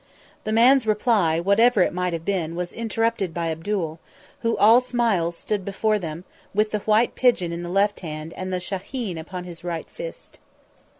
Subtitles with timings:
[0.45, 3.99] The man's reply, whatever it might have been, was interrupted by Abdul,
[4.39, 6.23] who, all smiles, stood before them,
[6.55, 10.39] with the white pigeon in the left hand and the shahin upon his right fist.